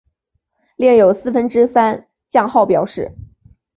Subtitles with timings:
[0.77, 3.11] 另有四分之三降号表示。